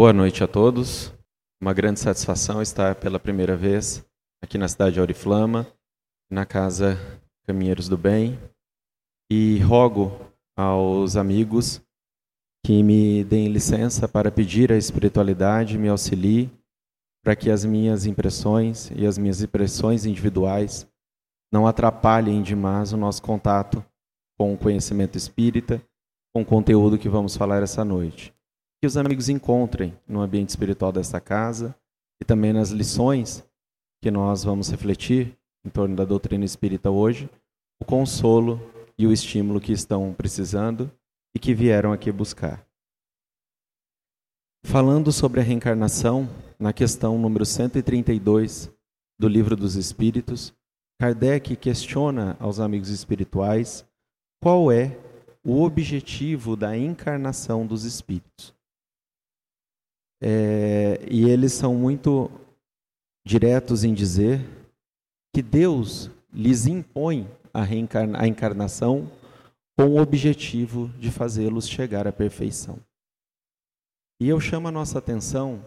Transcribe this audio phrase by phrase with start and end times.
[0.00, 1.12] Boa noite a todos.
[1.60, 4.02] Uma grande satisfação estar pela primeira vez
[4.42, 5.66] aqui na cidade de Auriflama,
[6.30, 6.96] na casa
[7.46, 8.38] Caminheiros do Bem,
[9.30, 10.18] e rogo
[10.56, 11.82] aos amigos
[12.64, 16.50] que me deem licença para pedir a espiritualidade me auxilie
[17.22, 20.88] para que as minhas impressões e as minhas impressões individuais
[21.52, 23.84] não atrapalhem demais o nosso contato
[24.38, 25.78] com o conhecimento espírita,
[26.34, 28.32] com o conteúdo que vamos falar essa noite.
[28.80, 31.76] Que os amigos encontrem no ambiente espiritual desta casa
[32.18, 33.44] e também nas lições
[34.02, 37.28] que nós vamos refletir em torno da doutrina espírita hoje,
[37.78, 38.58] o consolo
[38.96, 40.90] e o estímulo que estão precisando
[41.34, 42.66] e que vieram aqui buscar.
[44.64, 48.70] Falando sobre a reencarnação, na questão número 132
[49.18, 50.54] do Livro dos Espíritos,
[50.98, 53.86] Kardec questiona aos amigos espirituais
[54.42, 54.98] qual é
[55.44, 58.54] o objetivo da encarnação dos espíritos.
[60.22, 62.30] É, e eles são muito
[63.26, 64.40] diretos em dizer
[65.34, 69.10] que Deus lhes impõe a, a encarnação
[69.78, 72.78] com o objetivo de fazê-los chegar à perfeição.
[74.20, 75.64] E eu chamo a nossa atenção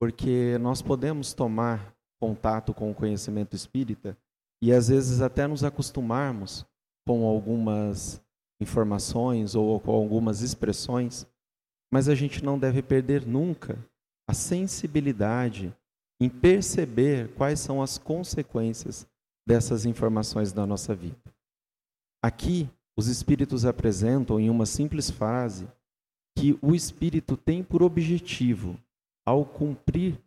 [0.00, 4.16] porque nós podemos tomar contato com o conhecimento espírita
[4.62, 6.64] e às vezes até nos acostumarmos
[7.06, 8.22] com algumas
[8.60, 11.26] informações ou com algumas expressões,
[11.92, 13.78] mas a gente não deve perder nunca
[14.26, 15.76] a sensibilidade
[16.18, 19.06] em perceber quais são as consequências
[19.46, 21.20] dessas informações na nossa vida.
[22.24, 25.68] Aqui, os espíritos apresentam em uma simples frase
[26.38, 28.78] que o espírito tem por objetivo,
[29.26, 30.18] ao cumprir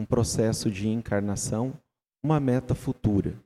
[0.00, 1.78] um processo de encarnação,
[2.24, 3.38] uma meta futura.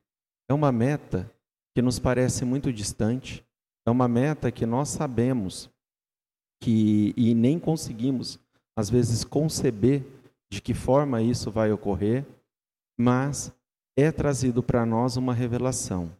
[0.49, 1.31] É uma meta
[1.75, 3.45] que nos parece muito distante,
[3.87, 5.71] é uma meta que nós sabemos
[6.61, 8.39] que e nem conseguimos
[8.77, 10.05] às vezes conceber
[10.51, 12.25] de que forma isso vai ocorrer,
[12.99, 13.53] mas
[13.97, 16.11] é trazido para nós uma revelação.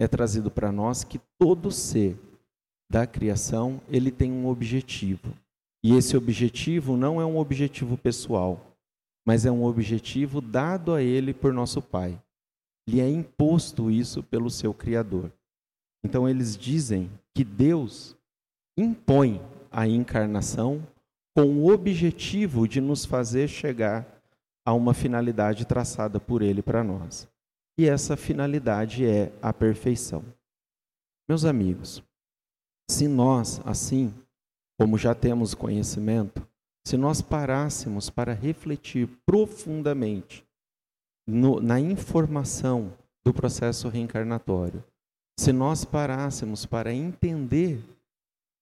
[0.00, 2.18] É trazido para nós que todo ser
[2.90, 5.34] da criação, ele tem um objetivo.
[5.84, 8.60] E esse objetivo não é um objetivo pessoal,
[9.26, 12.18] mas é um objetivo dado a ele por nosso Pai.
[12.88, 15.30] Lhe é imposto isso pelo seu Criador.
[16.02, 18.16] Então eles dizem que Deus
[18.76, 20.86] impõe a encarnação
[21.36, 24.06] com o objetivo de nos fazer chegar
[24.66, 27.28] a uma finalidade traçada por ele para nós.
[27.78, 30.24] E essa finalidade é a perfeição.
[31.28, 32.02] Meus amigos,
[32.90, 34.12] se nós, assim
[34.78, 36.46] como já temos conhecimento,
[36.86, 40.44] se nós parássemos para refletir profundamente
[41.26, 42.92] no, na informação
[43.24, 44.82] do processo reencarnatório,
[45.38, 47.80] se nós parássemos para entender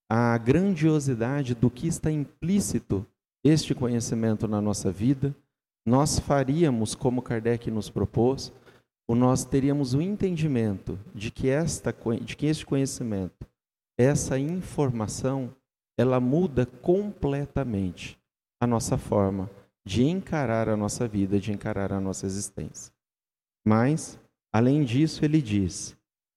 [0.09, 3.07] a grandiosidade do que está implícito
[3.45, 5.35] este conhecimento na nossa vida,
[5.87, 8.53] nós faríamos como Kardec nos propôs,
[9.09, 13.47] nós teríamos o entendimento de que, esta, de que este conhecimento
[13.99, 15.55] essa informação
[15.99, 18.19] ela muda completamente
[18.61, 19.51] a nossa forma
[19.87, 22.93] de encarar a nossa vida, de encarar a nossa existência.
[23.67, 24.19] Mas,
[24.53, 25.97] além disso, ele diz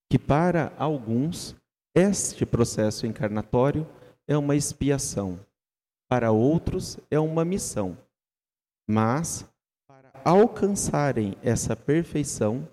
[0.09, 1.55] que para alguns
[1.99, 3.85] este processo encarnatório
[4.25, 5.39] é uma expiação,
[6.07, 7.97] para outros é uma missão.
[8.87, 9.45] Mas,
[9.85, 12.67] para alcançarem essa perfeição,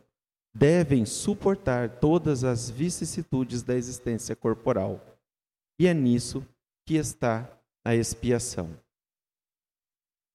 [0.54, 5.00] devem suportar todas as vicissitudes da existência corporal.
[5.78, 6.46] E é nisso
[6.86, 7.50] que está
[7.84, 8.70] a expiação.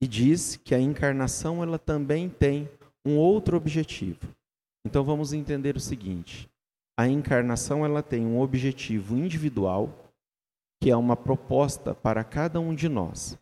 [0.01, 2.69] E diz que a encarnação ela também tem
[3.05, 4.27] um outro objetivo.
[4.85, 6.49] Então vamos entender o seguinte:
[7.01, 9.89] a encarnação ela tem um objetivo individual,
[10.79, 13.35] que é uma proposta para cada um de nós.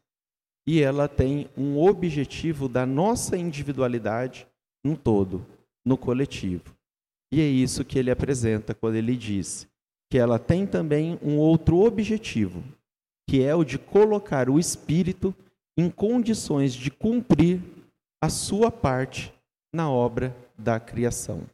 [0.66, 4.48] E ela tem um objetivo da nossa individualidade
[4.82, 5.46] no todo,
[5.86, 6.74] no coletivo.
[7.34, 9.68] E é isso que ele apresenta quando ele diz
[10.10, 12.64] que ela tem também um outro objetivo,
[13.30, 15.36] que é o de colocar o espírito
[15.78, 17.62] em condições de cumprir
[18.24, 19.34] a sua parte
[19.74, 21.46] na obra da criação.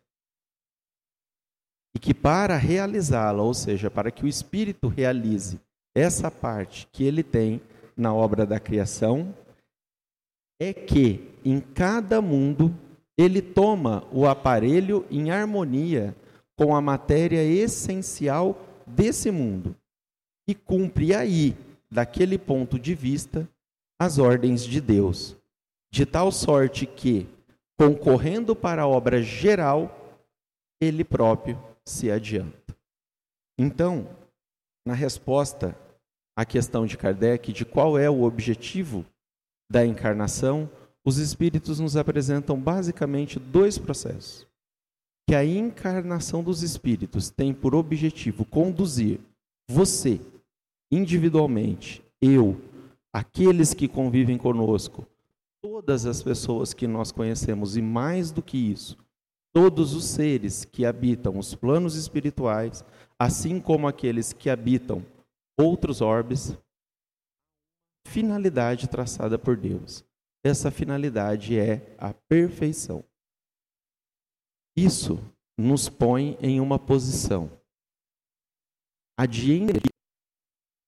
[1.96, 5.62] E que para realizá-la, ou seja, para que o espírito realize
[5.96, 7.62] essa parte que ele tem
[7.96, 9.34] na obra da criação,
[10.60, 12.76] é que em cada mundo
[13.18, 16.14] ele toma o aparelho em harmonia
[16.58, 19.74] com a matéria essencial desse mundo
[20.48, 21.56] e cumpre aí,
[21.90, 23.48] daquele ponto de vista,
[23.98, 25.38] as ordens de Deus,
[25.92, 27.26] de tal sorte que,
[27.78, 30.18] concorrendo para a obra geral,
[30.82, 32.76] ele próprio se adianta.
[33.58, 34.10] Então,
[34.86, 35.78] na resposta
[36.36, 39.06] à questão de Kardec de qual é o objetivo
[39.72, 40.70] da encarnação,
[41.06, 44.48] os espíritos nos apresentam basicamente dois processos.
[45.28, 49.20] Que a encarnação dos espíritos tem por objetivo conduzir
[49.70, 50.22] você,
[50.92, 52.62] individualmente, eu,
[53.12, 55.08] aqueles que convivem conosco,
[55.64, 58.98] todas as pessoas que nós conhecemos e mais do que isso,
[59.56, 62.84] todos os seres que habitam os planos espirituais,
[63.18, 65.02] assim como aqueles que habitam
[65.58, 66.58] outros orbes,
[68.06, 70.04] finalidade traçada por Deus.
[70.44, 73.02] Essa finalidade é a perfeição.
[74.76, 75.18] Isso
[75.58, 77.50] nos põe em uma posição
[79.18, 79.88] adiante,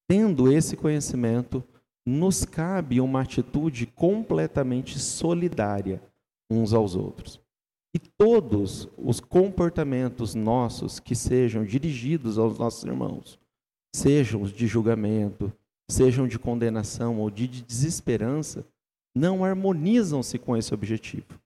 [0.10, 1.64] tendo esse conhecimento,
[2.06, 6.04] nos cabe uma atitude completamente solidária
[6.52, 7.47] uns aos outros.
[7.98, 13.40] E todos os comportamentos nossos que sejam dirigidos aos nossos irmãos,
[13.92, 15.52] sejam de julgamento,
[15.90, 18.64] sejam de condenação ou de desesperança,
[19.16, 21.42] não harmonizam-se com esse objetivo.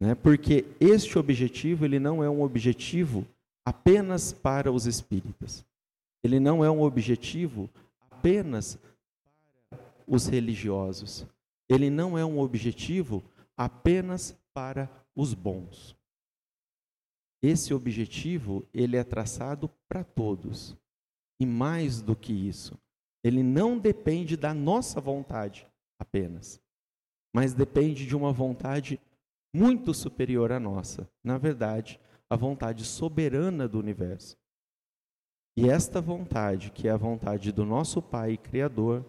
[0.00, 0.14] Né?
[0.14, 3.26] Porque este objetivo ele não é um objetivo
[3.66, 5.62] apenas para os espíritas.
[6.24, 7.68] Ele não é um objetivo
[8.10, 8.78] apenas
[9.68, 11.26] para os religiosos.
[11.68, 13.22] Ele não é um objetivo
[13.58, 14.88] apenas para
[15.18, 15.96] os bons.
[17.42, 20.76] Esse objetivo, ele é traçado para todos.
[21.40, 22.78] E mais do que isso,
[23.24, 25.66] ele não depende da nossa vontade
[26.00, 26.60] apenas,
[27.34, 29.00] mas depende de uma vontade
[29.52, 31.08] muito superior à nossa.
[31.22, 32.00] Na verdade,
[32.30, 34.36] a vontade soberana do universo.
[35.56, 39.04] E esta vontade, que é a vontade do nosso Pai Criador,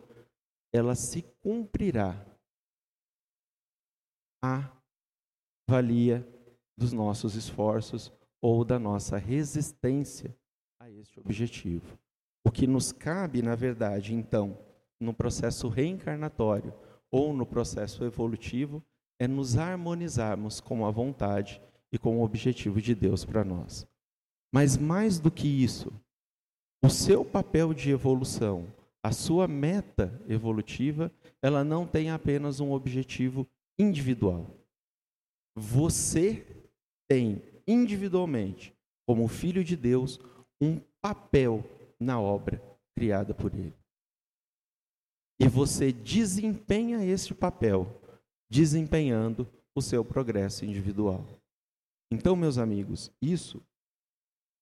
[0.74, 2.26] ela se cumprirá
[4.42, 4.79] à
[5.70, 6.28] valia
[6.76, 8.12] dos nossos esforços
[8.42, 10.36] ou da nossa resistência
[10.82, 12.00] a este objetivo.
[12.44, 14.58] O que nos cabe, na verdade, então,
[15.00, 16.74] no processo reencarnatório
[17.12, 18.84] ou no processo evolutivo,
[19.20, 21.62] é nos harmonizarmos com a vontade
[21.92, 23.86] e com o objetivo de Deus para nós.
[24.52, 25.94] Mas mais do que isso,
[26.84, 28.66] o seu papel de evolução,
[29.04, 31.12] a sua meta evolutiva,
[31.44, 34.59] ela não tem apenas um objetivo individual.
[35.60, 36.48] Você
[37.10, 38.74] tem individualmente,
[39.06, 40.18] como filho de Deus,
[40.62, 41.66] um papel
[42.00, 42.64] na obra
[42.98, 43.74] criada por Ele.
[45.38, 48.02] E você desempenha esse papel,
[48.50, 49.46] desempenhando
[49.76, 51.28] o seu progresso individual.
[52.10, 53.62] Então, meus amigos, isso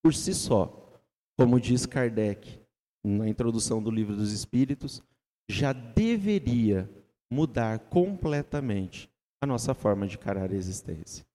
[0.04, 1.00] por si só,
[1.38, 2.60] como diz Kardec
[3.06, 5.04] na introdução do Livro dos Espíritos,
[5.48, 6.90] já deveria
[7.32, 9.10] mudar completamente
[9.42, 11.25] a nossa forma de encarar a existência.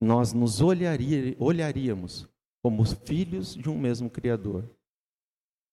[0.00, 2.28] Nós nos olharia, olharíamos
[2.62, 4.68] como filhos de um mesmo Criador.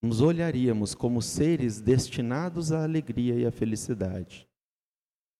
[0.02, 4.48] Nos olharíamos como seres destinados à alegria e à felicidade.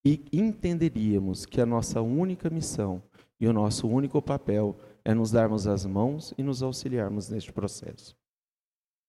[0.06, 3.02] E entenderíamos que a nossa única missão
[3.40, 8.16] e o nosso único papel é nos darmos as mãos e nos auxiliarmos neste processo.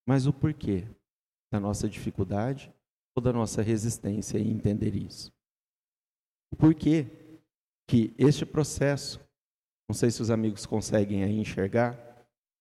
[0.06, 0.88] Mas o porquê
[1.52, 2.72] da nossa dificuldade
[3.14, 5.35] ou da nossa resistência em entender isso?
[6.58, 7.06] Porquê
[7.88, 9.20] que este processo,
[9.88, 11.96] não sei se os amigos conseguem aí enxergar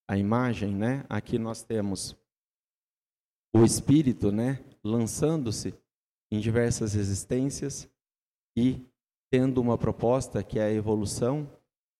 [0.07, 1.05] a imagem, né?
[1.09, 2.15] Aqui nós temos
[3.55, 5.73] o espírito, né, lançando-se
[6.29, 7.89] em diversas resistências
[8.57, 8.85] e
[9.31, 11.49] tendo uma proposta que é a evolução,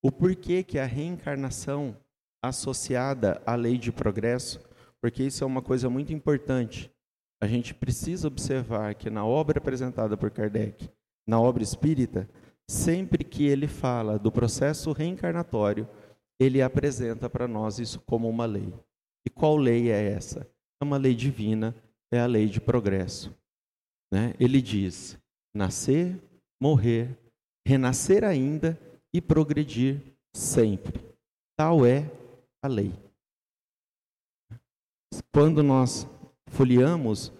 [0.03, 1.97] o porquê que a reencarnação
[2.43, 4.59] associada à lei de progresso,
[5.01, 6.91] porque isso é uma coisa muito importante.
[7.41, 10.89] A gente precisa observar que na obra apresentada por Kardec,
[11.27, 12.29] na obra espírita,
[12.69, 15.87] sempre que ele fala do processo reencarnatório,
[16.39, 18.73] ele apresenta para nós isso como uma lei.
[19.25, 20.47] E qual lei é essa?
[20.81, 21.75] É uma lei divina,
[22.11, 23.35] é a lei de progresso.
[24.11, 24.33] Né?
[24.39, 25.17] Ele diz:
[25.53, 26.19] nascer,
[26.61, 27.17] morrer,
[27.65, 28.79] renascer ainda
[29.13, 30.01] e progredir
[30.35, 31.03] sempre.
[31.57, 32.11] Tal é
[32.61, 32.93] a lei.
[35.33, 36.07] Quando nós
[36.47, 37.31] folheamos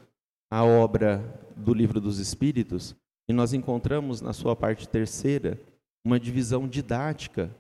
[0.50, 1.18] a obra
[1.56, 2.96] do Livro dos Espíritos,
[3.28, 5.60] e nós encontramos na sua parte terceira
[6.04, 7.56] uma divisão didática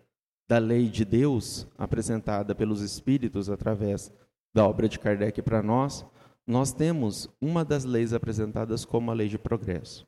[0.47, 4.11] da lei de Deus apresentada pelos Espíritos através
[4.53, 6.05] da obra de Kardec para nós,
[6.47, 10.07] nós temos uma das leis apresentadas como a lei de progresso.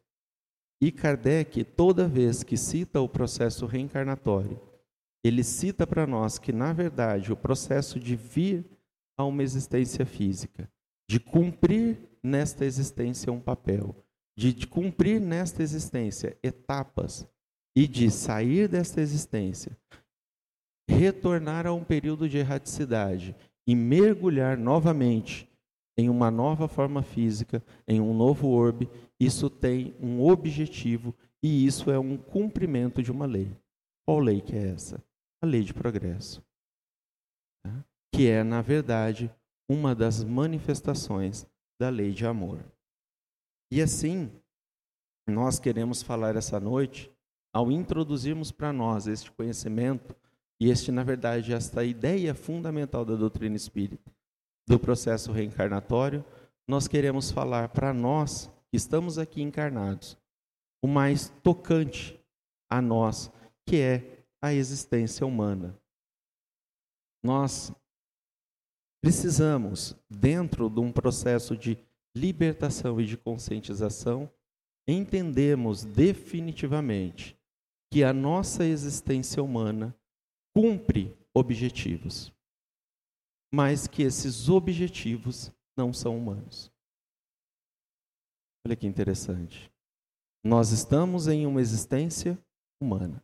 [0.79, 4.61] E Kardec, toda vez que cita o processo reencarnatório,
[5.23, 8.63] ele cita para nós que, na verdade, o processo de vir
[9.17, 10.69] a uma existência física,
[11.09, 13.95] de cumprir nesta existência um papel,
[14.37, 17.27] de, cumprir nesta existência etapas
[17.75, 19.75] e de sair desta existência,
[20.87, 23.35] retornar a um período de erraticidade
[23.67, 25.49] e mergulhar novamente
[25.97, 28.87] em uma nova forma física, em um novo orbe,
[29.19, 33.51] isso tem um objetivo e isso é um cumprimento de uma lei.
[34.05, 35.03] Qual lei que é essa?
[35.41, 36.43] A lei de progresso.
[37.65, 37.83] Tá?
[38.13, 39.33] Que é, na verdade,
[39.67, 41.47] uma das manifestações
[41.79, 42.63] da lei de amor.
[43.69, 44.31] E assim,
[45.27, 47.11] nós queremos falar essa noite,
[47.53, 50.15] ao introduzirmos para nós este conhecimento,
[50.59, 54.11] e este, na verdade, esta ideia fundamental da doutrina espírita,
[54.67, 56.25] do processo reencarnatório,
[56.67, 60.17] nós queremos falar para nós que estamos aqui encarnados,
[60.81, 62.19] o mais tocante
[62.69, 63.31] a nós,
[63.65, 65.77] que é a existência humana.
[67.23, 67.71] Nós
[69.01, 71.77] precisamos, dentro de um processo de
[72.19, 74.31] libertação e de conscientização,
[74.87, 77.37] entendemos definitivamente
[77.91, 79.95] que a nossa existência humana
[80.55, 82.33] cumpre objetivos,
[83.53, 86.71] mas que esses objetivos não são humanos.
[88.65, 89.71] Olha que interessante.
[90.43, 92.37] Nós estamos em uma existência
[92.81, 93.23] humana.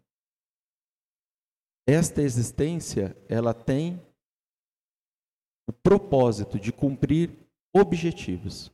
[1.88, 4.01] Esta existência, ela tem
[5.67, 7.31] o propósito de cumprir
[7.73, 8.73] objetivos.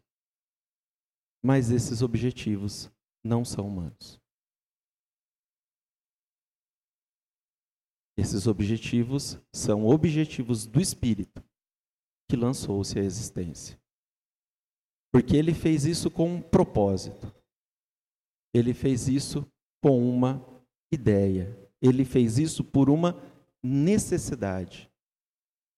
[1.44, 2.92] Mas esses objetivos
[3.24, 4.20] não são humanos.
[8.18, 11.42] Esses objetivos são objetivos do Espírito
[12.30, 13.80] que lançou-se à existência.
[15.12, 17.34] Porque ele fez isso com um propósito.
[18.54, 19.50] Ele fez isso
[19.82, 20.46] com uma
[20.92, 21.58] ideia.
[21.82, 23.16] Ele fez isso por uma
[23.64, 24.92] necessidade.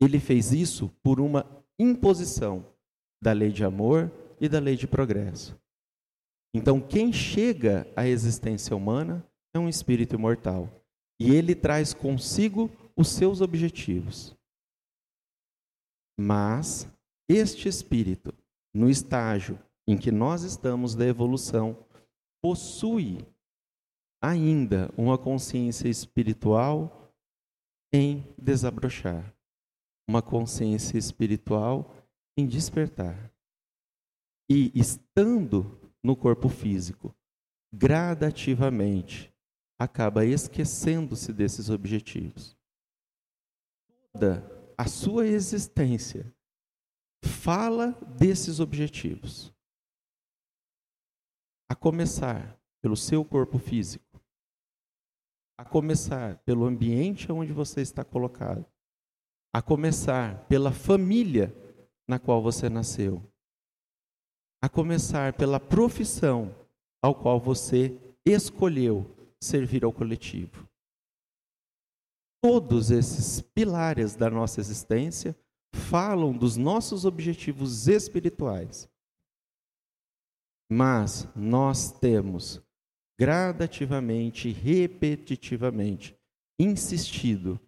[0.02, 1.46] Ele fez isso por uma
[1.80, 2.66] imposição
[3.22, 5.56] da lei de amor e da lei de progresso.
[6.54, 10.68] Então, quem chega à existência humana é um espírito imortal.
[11.20, 14.36] E ele traz consigo os seus objetivos.
[16.20, 16.92] Mas
[17.30, 18.34] este espírito,
[18.74, 21.78] no estágio em que nós estamos da evolução,
[22.44, 23.26] possui
[24.22, 27.14] ainda uma consciência espiritual
[27.94, 29.34] em desabrochar,
[30.10, 31.94] uma consciência espiritual
[32.38, 33.31] em despertar.
[34.54, 37.16] E estando no corpo físico,
[37.74, 39.34] gradativamente,
[39.80, 42.58] acaba esquecendo-se desses objetivos.
[44.12, 44.44] Toda
[44.78, 46.36] a sua existência
[47.24, 49.54] fala desses objetivos.
[51.70, 54.22] A começar pelo seu corpo físico,
[55.58, 58.66] a começar pelo ambiente onde você está colocado,
[59.54, 61.56] a começar pela família
[62.06, 63.31] na qual você nasceu,
[64.62, 66.56] a começar pela profissão
[67.02, 70.70] ao qual você escolheu servir ao coletivo.
[72.44, 75.36] Todos esses pilares da nossa existência
[75.74, 78.90] falam dos nossos objetivos espirituais.
[80.72, 82.62] Mas nós temos
[83.20, 86.18] gradativamente, repetitivamente,
[86.60, 87.60] insistido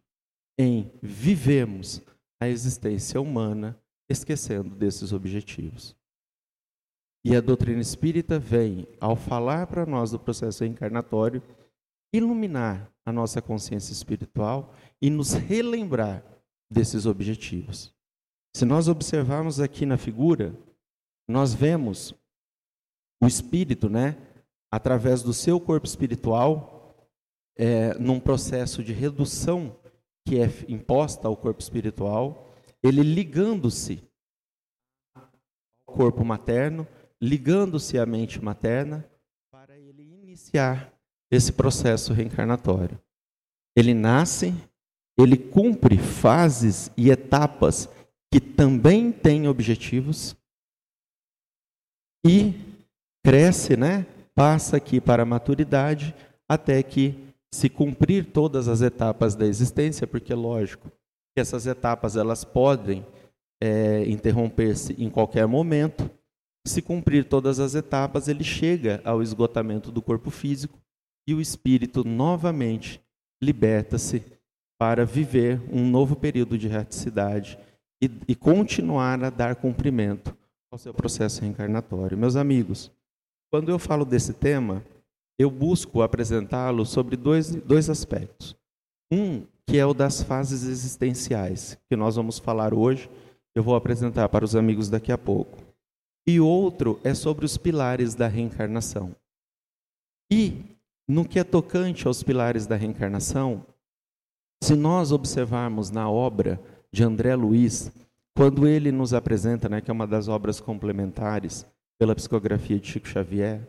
[0.58, 2.02] em vivemos
[2.40, 5.96] a existência humana esquecendo desses objetivos.
[7.26, 11.42] E a doutrina espírita vem, ao falar para nós do processo reencarnatório,
[12.14, 16.24] iluminar a nossa consciência espiritual e nos relembrar
[16.70, 17.94] desses objetivos.
[18.56, 20.54] Se nós observarmos aqui na figura,
[21.28, 22.14] nós vemos
[23.22, 24.18] o espírito, né,
[24.72, 27.10] através do seu corpo espiritual,
[27.58, 29.80] é, num processo de redução
[30.28, 34.04] que é imposta ao corpo espiritual, ele ligando-se
[35.16, 36.88] ao corpo materno,
[37.24, 39.10] ligando-se à mente materna,
[39.50, 40.94] para ele iniciar
[41.32, 43.00] esse processo reencarnatório.
[43.78, 44.54] Ele nasce,
[45.18, 47.88] ele cumpre fases e etapas
[48.30, 50.36] que também têm objetivos
[52.26, 52.54] e
[53.26, 54.06] cresce, né?
[54.36, 56.14] Passa aqui para a maturidade
[56.50, 57.16] até que
[57.54, 60.90] se cumprir todas as etapas da existência, porque lógico
[61.34, 63.06] que essas etapas elas podem
[63.62, 66.12] é, interromper-se em qualquer momento.
[66.66, 70.80] Se cumprir todas as etapas, ele chega ao esgotamento do corpo físico
[71.28, 73.02] e o espírito novamente
[73.42, 74.24] liberta-se
[74.80, 77.58] para viver um novo período de raticidade
[78.02, 80.36] e, e continuar a dar cumprimento
[80.72, 82.18] ao seu processo reencarnatório.
[82.18, 82.92] Meus amigos,
[83.52, 84.84] quando eu falo desse tema,
[85.40, 88.56] eu busco apresentá-lo sobre dois, dois aspectos.
[89.12, 93.10] Um, que é o das fases existenciais, que nós vamos falar hoje,
[93.56, 95.63] eu vou apresentar para os amigos daqui a pouco.
[96.26, 99.16] E outro é sobre os pilares da reencarnação.
[100.32, 100.64] E
[101.08, 103.66] no que é tocante aos pilares da reencarnação,
[104.64, 106.60] se nós observarmos na obra
[106.92, 107.92] de André Luiz,
[108.36, 111.66] quando ele nos apresenta, né, que é uma das obras complementares
[112.00, 113.62] pela psicografia de Chico Xavier,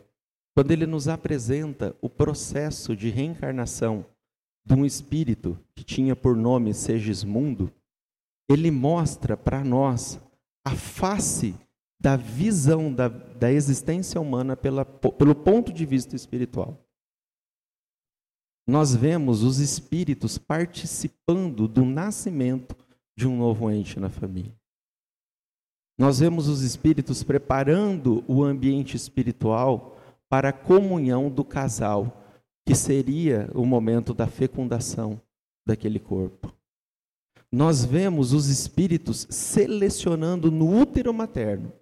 [0.54, 4.06] quando ele nos apresenta o processo de reencarnação
[4.64, 7.70] de um espírito que tinha por nome Segismundo,
[8.48, 10.20] ele mostra para nós
[10.64, 11.54] a face
[12.04, 16.78] da visão da, da existência humana pela, pelo ponto de vista espiritual.
[18.66, 22.76] Nós vemos os espíritos participando do nascimento
[23.16, 24.54] de um novo ente na família.
[25.98, 29.96] Nós vemos os espíritos preparando o ambiente espiritual
[30.28, 32.22] para a comunhão do casal,
[32.66, 35.18] que seria o momento da fecundação
[35.66, 36.54] daquele corpo.
[37.50, 41.72] Nós vemos os espíritos selecionando no útero materno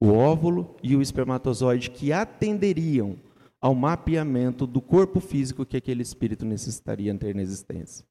[0.00, 3.18] o óvulo e o espermatozoide que atenderiam
[3.60, 8.06] ao mapeamento do corpo físico que aquele espírito necessitaria ter na existência.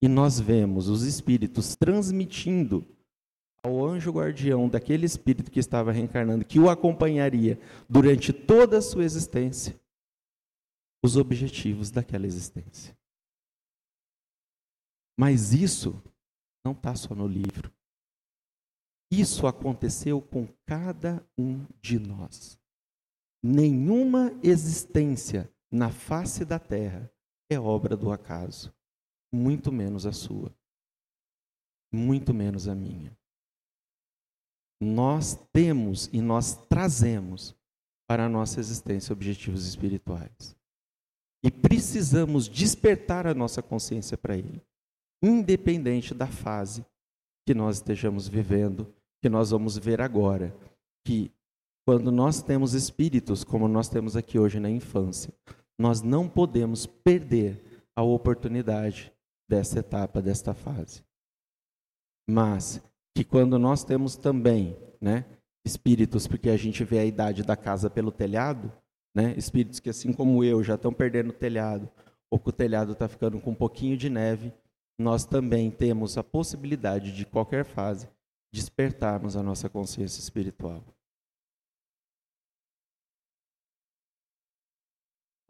[0.00, 2.86] E nós vemos os espíritos transmitindo
[3.62, 9.02] ao anjo guardião daquele espírito que estava reencarnando, que o acompanharia durante toda a sua
[9.02, 9.80] existência,
[11.02, 12.96] os objetivos daquela existência.
[15.18, 16.02] Mas isso
[16.64, 17.72] não está só no livro.
[19.20, 22.58] Isso aconteceu com cada um de nós.
[23.42, 27.10] Nenhuma existência na face da terra
[27.50, 28.74] é obra do acaso
[29.34, 30.54] muito menos a sua,
[31.92, 33.16] muito menos a minha.
[34.80, 37.54] Nós temos e nós trazemos
[38.06, 40.56] para a nossa existência objetivos espirituais.
[41.42, 44.62] E precisamos despertar a nossa consciência para ele,
[45.22, 46.84] independente da fase
[47.46, 48.94] que nós estejamos vivendo,
[49.24, 50.54] que nós vamos ver agora,
[51.02, 51.32] que
[51.88, 55.32] quando nós temos espíritos, como nós temos aqui hoje na infância,
[55.78, 59.10] nós não podemos perder a oportunidade
[59.48, 61.02] dessa etapa, desta fase.
[62.28, 62.82] Mas
[63.16, 65.24] que quando nós temos também, né,
[65.64, 68.70] espíritos, porque a gente vê a idade da casa pelo telhado,
[69.16, 71.88] né, espíritos que assim como eu já estão perdendo o telhado,
[72.30, 74.52] ou que o telhado está ficando com um pouquinho de neve,
[74.98, 78.06] nós também temos a possibilidade de qualquer fase
[78.54, 80.84] despertarmos a nossa consciência espiritual.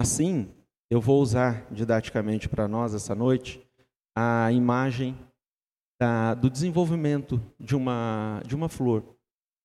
[0.01, 0.51] Assim,
[0.90, 3.62] eu vou usar didaticamente para nós essa noite
[4.17, 5.19] a imagem
[6.01, 9.05] da, do desenvolvimento de uma, de uma flor,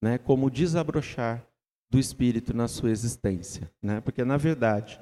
[0.04, 1.48] né, como desabrochar
[1.90, 3.72] do espírito na sua existência.
[3.82, 4.02] Né?
[4.02, 5.00] Porque, na verdade,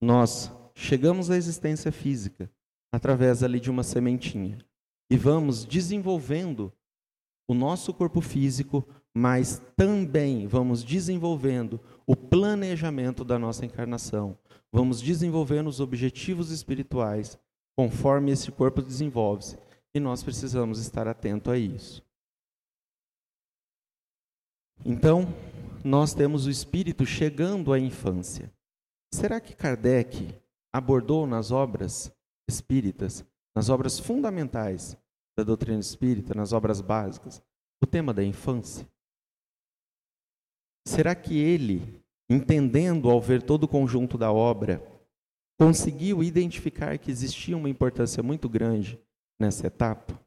[0.00, 2.50] nós chegamos à existência física
[2.92, 4.58] através ali de uma sementinha
[5.10, 6.72] e vamos desenvolvendo
[7.48, 14.38] o nosso corpo físico, mas também vamos desenvolvendo o planejamento da nossa encarnação,
[14.70, 17.38] vamos desenvolvendo os objetivos espirituais
[17.74, 19.56] conforme esse corpo desenvolve-se.
[19.94, 22.04] E nós precisamos estar atento a isso.
[24.84, 25.26] Então,
[25.82, 28.52] nós temos o espírito chegando à infância.
[29.12, 30.34] Será que Kardec
[30.72, 32.12] abordou nas obras
[32.48, 33.24] espíritas,
[33.56, 34.96] nas obras fundamentais
[35.38, 37.40] da doutrina espírita, nas obras básicas,
[37.80, 38.88] o tema da infância?
[40.84, 44.82] Será que ele, entendendo ao ver todo o conjunto da obra,
[45.56, 48.98] conseguiu identificar que existia uma importância muito grande
[49.40, 50.20] nessa etapa?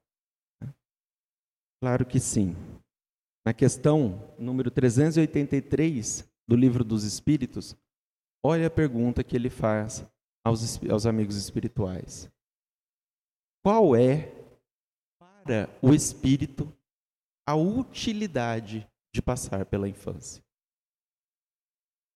[1.81, 2.55] Claro que sim.
[3.45, 7.75] Na questão número 383 do Livro dos Espíritos,
[8.41, 10.05] olha a pergunta que ele faz
[10.45, 12.31] aos, aos amigos espirituais:
[13.65, 14.40] Qual é,
[15.43, 16.71] para o espírito,
[17.47, 20.43] a utilidade de passar pela infância?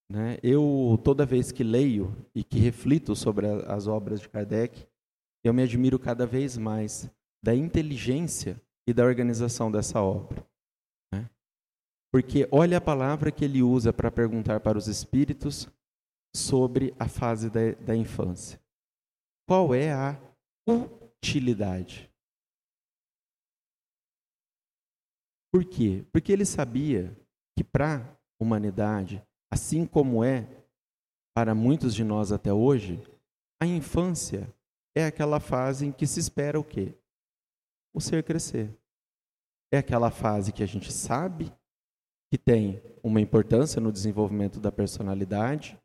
[0.09, 0.37] Né?
[0.43, 4.87] Eu, toda vez que leio e que reflito sobre as obras de Kardec,
[5.43, 7.09] eu me admiro cada vez mais
[7.43, 10.45] da inteligência e da organização dessa obra.
[11.13, 11.29] Né?
[12.11, 15.67] Porque olha a palavra que ele usa para perguntar para os espíritos
[16.35, 18.59] sobre a fase da, da infância.
[19.47, 20.19] Qual é a
[20.67, 22.11] utilidade?
[25.55, 26.03] Por quê?
[26.11, 27.17] Porque ele sabia
[27.57, 29.23] que para a humanidade
[29.55, 30.45] Assim como é
[31.33, 33.01] para muitos de nós até hoje,
[33.57, 34.53] a infância
[34.93, 36.93] é aquela fase em que se espera o quê?
[37.93, 38.77] O ser crescer.
[39.71, 41.53] É aquela fase que a gente sabe
[42.29, 45.79] que tem uma importância no desenvolvimento da personalidade,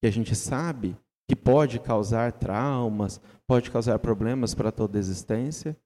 [0.00, 0.96] que a gente sabe
[1.28, 5.76] que pode causar traumas, pode causar problemas para toda a existência,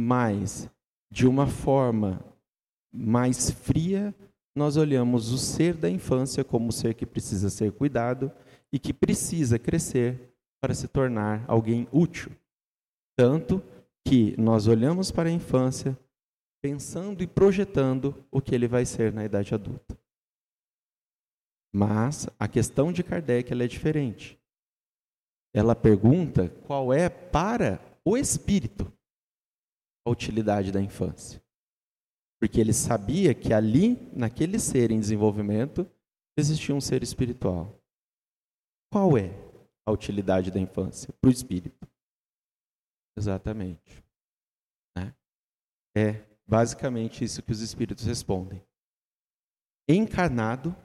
[0.00, 0.68] mas
[1.12, 2.20] de uma forma
[2.96, 4.14] mais fria
[4.56, 8.32] nós olhamos o ser da infância como o ser que precisa ser cuidado
[8.72, 12.32] e que precisa crescer para se tornar alguém útil.
[13.14, 13.62] Tanto
[14.06, 15.96] que nós olhamos para a infância
[16.62, 19.98] pensando e projetando o que ele vai ser na idade adulta.
[21.74, 24.40] Mas a questão de Kardec é diferente.
[25.54, 28.90] Ela pergunta qual é para o espírito
[30.06, 31.42] a utilidade da infância.
[32.40, 35.90] Porque ele sabia que ali, naquele ser em desenvolvimento,
[36.36, 37.80] existia um ser espiritual.
[38.92, 39.30] Qual é
[39.86, 41.88] a utilidade da infância para o espírito?
[43.16, 44.04] Exatamente.
[44.96, 45.14] Né?
[45.96, 48.62] É basicamente isso que os espíritos respondem.
[49.88, 50.76] Encarnado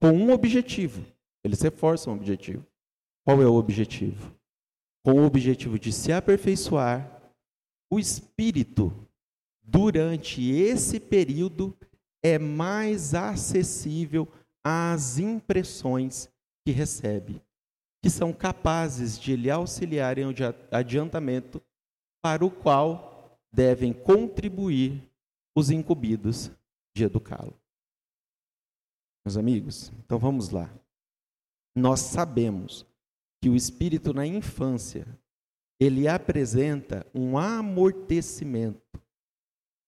[0.00, 1.04] com um objetivo.
[1.42, 2.66] Eles reforçam o objetivo.
[3.24, 4.36] Qual é o objetivo?
[5.04, 7.18] Com o objetivo de se aperfeiçoar,
[7.90, 8.92] o espírito,
[9.70, 11.76] durante esse período,
[12.22, 14.26] é mais acessível
[14.64, 16.28] às impressões
[16.64, 17.42] que recebe,
[18.02, 20.32] que são capazes de lhe auxiliar em um
[20.70, 21.62] adiantamento
[22.22, 25.06] para o qual devem contribuir
[25.54, 26.50] os incumbidos
[26.96, 27.54] de educá-lo.
[29.24, 30.72] Meus amigos, então vamos lá.
[31.76, 32.86] Nós sabemos
[33.42, 35.06] que o espírito na infância
[35.78, 38.87] ele apresenta um amortecimento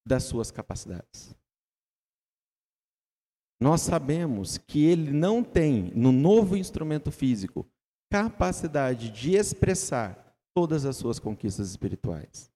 [0.07, 1.35] das suas capacidades.
[3.61, 7.69] Nós sabemos que ele não tem, no novo instrumento físico,
[8.11, 12.51] capacidade de expressar todas as suas conquistas espirituais.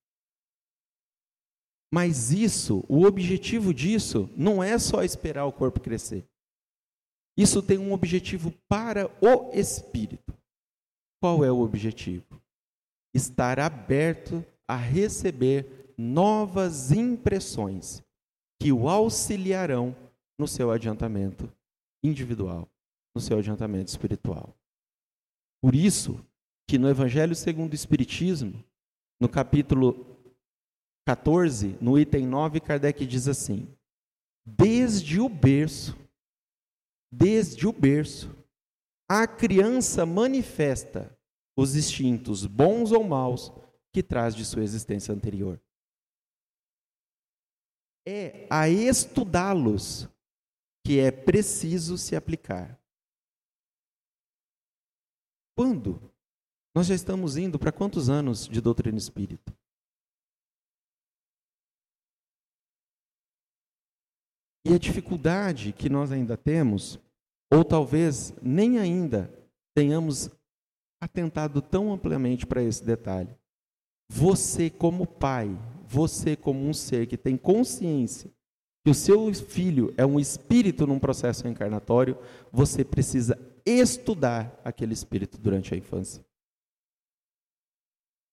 [1.92, 6.26] Mas isso, o objetivo disso, não é só esperar o corpo crescer.
[7.36, 10.34] Isso tem um objetivo para o espírito.
[11.20, 12.42] Qual é o objetivo?
[13.14, 18.02] estar aberto a receber novas impressões
[18.60, 19.94] que o auxiliarão
[20.38, 21.52] no seu adiantamento
[22.02, 22.68] individual,
[23.14, 24.54] no seu adiantamento espiritual.
[25.62, 26.18] Por isso
[26.68, 28.64] que no Evangelho segundo o Espiritismo,
[29.20, 30.06] no capítulo
[31.06, 33.68] 14, no item 9, Kardec diz assim:
[34.44, 35.96] Desde o berço,
[37.12, 38.34] desde o berço,
[39.08, 41.16] a criança manifesta
[41.56, 43.52] os instintos, bons ou maus,
[43.92, 45.60] que traz de sua existência anterior.
[48.06, 50.08] É a estudá-los
[50.84, 52.78] que é preciso se aplicar.
[55.56, 56.12] Quando?
[56.74, 59.56] Nós já estamos indo para quantos anos de doutrina espírita?
[64.66, 66.98] E a dificuldade que nós ainda temos,
[67.52, 69.30] ou talvez nem ainda
[69.74, 70.30] tenhamos
[71.00, 73.38] atentado tão amplamente para esse detalhe.
[74.08, 75.48] Você, como pai,
[75.86, 78.32] você, como um ser que tem consciência
[78.84, 82.18] que o seu filho é um espírito num processo encarnatório,
[82.52, 86.24] você precisa estudar aquele espírito durante a infância.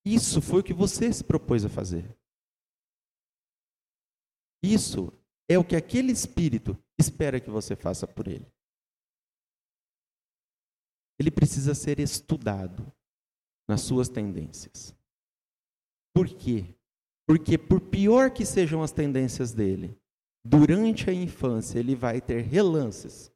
[0.04, 2.04] Isso foi o que você se propôs a fazer.
[4.62, 5.10] Isso
[5.48, 8.46] é o que aquele espírito espera que você faça por ele
[11.22, 12.92] ele precisa ser estudado
[13.68, 14.94] nas suas tendências.
[16.14, 16.64] Por quê?
[17.26, 19.96] Porque, por pior que sejam as tendências dele,
[20.44, 23.32] durante a infância ele vai ter relances,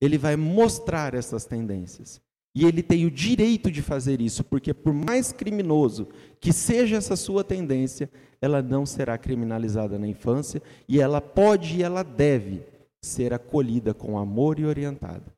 [0.00, 2.20] ele vai mostrar essas tendências.
[2.54, 6.08] E ele tem o direito de fazer isso, porque, por mais criminoso
[6.40, 8.10] que seja essa sua tendência,
[8.40, 12.62] ela não será criminalizada na infância e ela pode e ela deve
[13.02, 15.34] ser acolhida com amor e orientada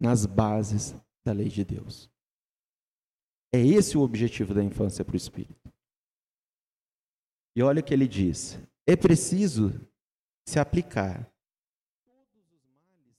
[0.00, 2.11] nas bases da lei de Deus.
[3.54, 5.72] É esse o objetivo da infância para o espírito.
[7.54, 9.70] E olha o que ele diz: é preciso
[10.46, 11.30] se aplicar.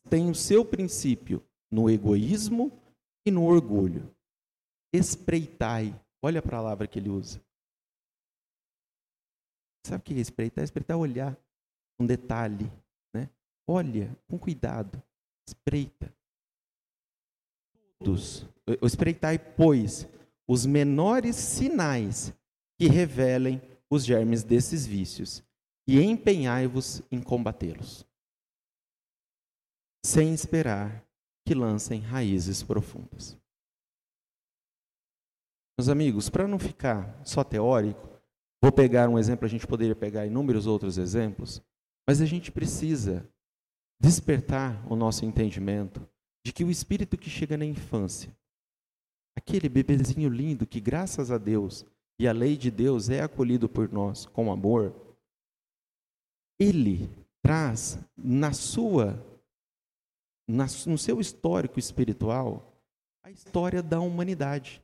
[0.09, 2.71] Têm o seu princípio no egoísmo
[3.25, 4.13] e no orgulho.
[4.91, 5.99] Espreitai.
[6.21, 7.41] Olha a palavra que ele usa.
[9.85, 10.63] Sabe o que é espreitar?
[10.63, 11.37] Espreitar é olhar
[11.99, 12.71] um detalhe.
[13.13, 13.29] Né?
[13.67, 15.01] Olha com cuidado.
[15.47, 16.13] Espreita
[18.03, 18.45] todos,
[18.81, 20.07] espreitai, pois,
[20.47, 22.33] os menores sinais
[22.77, 25.43] que revelem os germes desses vícios,
[25.87, 28.05] e empenhai-vos em combatê-los,
[30.05, 31.05] sem esperar
[31.45, 33.37] que lancem raízes profundas.
[35.77, 38.09] Meus amigos, para não ficar só teórico,
[38.61, 41.61] vou pegar um exemplo, a gente poderia pegar inúmeros outros exemplos,
[42.07, 43.27] mas a gente precisa
[43.99, 46.07] despertar o nosso entendimento
[46.45, 48.35] de que o espírito que chega na infância,
[49.35, 51.85] aquele bebezinho lindo que, graças a Deus
[52.19, 54.93] e a lei de Deus, é acolhido por nós com amor,
[56.59, 57.09] ele
[57.41, 59.21] traz na sua,
[60.47, 62.73] na, no seu histórico espiritual,
[63.23, 64.81] a história da humanidade.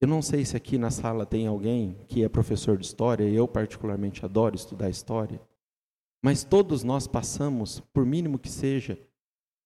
[0.00, 3.48] Eu não sei se aqui na sala tem alguém que é professor de história, eu
[3.48, 5.40] particularmente adoro estudar história,
[6.22, 8.98] mas todos nós passamos, por mínimo que seja,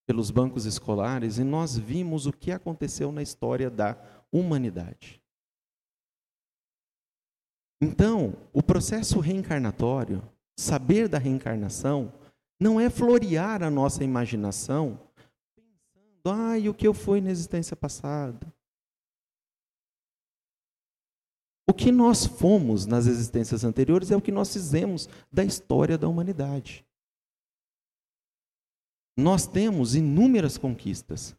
[0.07, 3.97] pelos bancos escolares e nós vimos o que aconteceu na história da
[4.31, 5.23] humanidade.
[7.81, 10.23] Então, o processo reencarnatório,
[10.57, 12.13] saber da reencarnação,
[12.61, 15.01] não é florear a nossa imaginação
[16.23, 18.53] pensando, ah, o que eu fui na existência passada.
[21.69, 26.09] O que nós fomos nas existências anteriores é o que nós fizemos da história da
[26.09, 26.85] humanidade.
[29.17, 31.37] Nós temos inúmeras conquistas,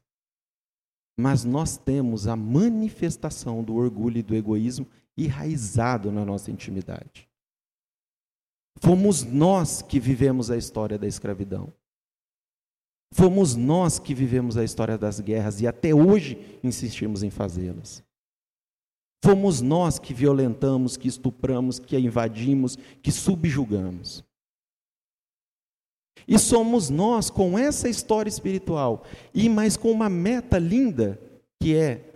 [1.18, 7.30] mas nós temos a manifestação do orgulho e do egoísmo enraizado na nossa intimidade.
[8.80, 11.74] Fomos nós que vivemos a história da escravidão.
[13.14, 18.04] Fomos nós que vivemos a história das guerras e até hoje insistimos em fazê-las.
[19.24, 24.24] Fomos nós que violentamos, que estupramos, que invadimos, que subjugamos.
[26.28, 31.20] E somos nós com essa história espiritual e mais com uma meta linda,
[31.62, 32.10] que é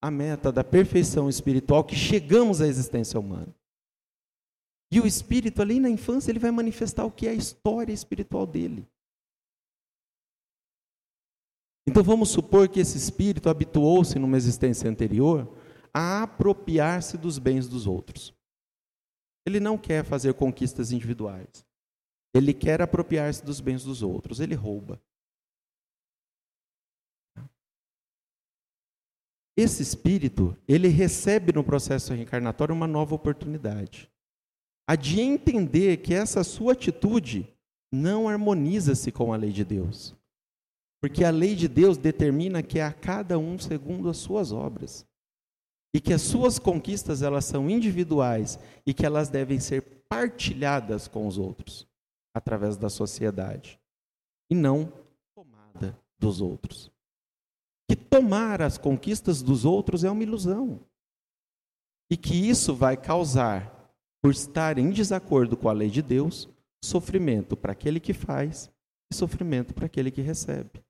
[0.00, 3.54] a meta da perfeição espiritual que chegamos à existência humana.
[4.90, 8.46] E o espírito ali na infância ele vai manifestar o que é a história espiritual
[8.46, 8.86] dele.
[11.86, 15.48] Então vamos supor que esse espírito habituou-se numa existência anterior
[15.94, 18.34] a apropriar-se dos bens dos outros.
[19.46, 21.64] Ele não quer fazer conquistas individuais.
[22.34, 24.40] Ele quer apropriar-se dos bens dos outros.
[24.40, 25.00] Ele rouba.
[29.54, 34.10] Esse espírito, ele recebe no processo reencarnatório uma nova oportunidade.
[34.88, 37.46] A de entender que essa sua atitude
[37.92, 40.16] não harmoniza-se com a lei de Deus.
[41.02, 45.06] Porque a lei de Deus determina que é a cada um segundo as suas obras
[45.94, 51.26] e que as suas conquistas elas são individuais e que elas devem ser partilhadas com
[51.26, 51.91] os outros
[52.34, 53.80] através da sociedade
[54.50, 54.92] e não
[55.34, 56.90] tomada dos outros.
[57.88, 60.80] Que tomar as conquistas dos outros é uma ilusão.
[62.10, 63.70] E que isso vai causar,
[64.22, 66.48] por estar em desacordo com a lei de Deus,
[66.84, 68.70] sofrimento para aquele que faz
[69.10, 70.84] e sofrimento para aquele que recebe.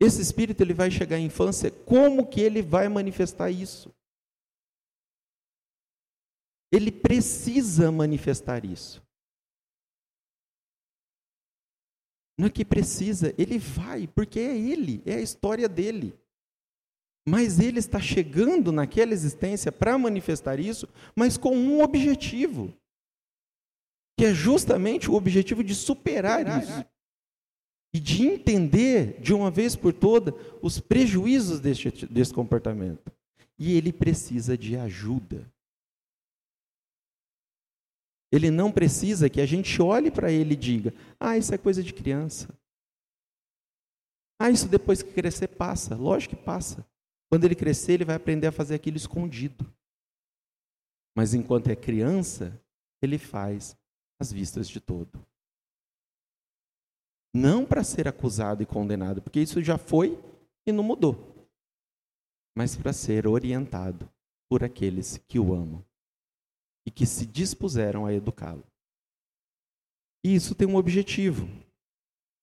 [0.00, 3.94] Esse espírito ele vai chegar à infância, como que ele vai manifestar isso?
[6.72, 9.02] Ele precisa manifestar isso.
[12.38, 16.18] Não é que precisa, ele vai, porque é ele, é a história dele.
[17.28, 22.74] Mas ele está chegando naquela existência para manifestar isso, mas com um objetivo,
[24.18, 26.84] que é justamente o objetivo de superar isso
[27.94, 33.12] e de entender de uma vez por toda os prejuízos deste, desse comportamento.
[33.58, 35.46] E ele precisa de ajuda.
[38.32, 41.82] Ele não precisa que a gente olhe para ele e diga: ah, isso é coisa
[41.82, 42.48] de criança.
[44.40, 45.94] Ah, isso depois que crescer passa.
[45.94, 46.84] Lógico que passa.
[47.28, 49.70] Quando ele crescer, ele vai aprender a fazer aquilo escondido.
[51.14, 52.58] Mas enquanto é criança,
[53.02, 53.76] ele faz
[54.18, 55.24] as vistas de todo.
[57.34, 60.18] Não para ser acusado e condenado, porque isso já foi
[60.66, 61.46] e não mudou.
[62.56, 64.10] Mas para ser orientado
[64.48, 65.84] por aqueles que o amam
[66.86, 68.64] e que se dispuseram a educá-lo.
[70.24, 71.48] E isso tem um objetivo.